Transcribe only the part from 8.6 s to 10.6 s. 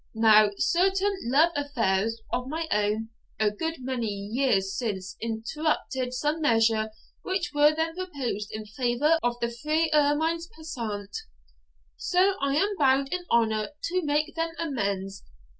favour of the three ermines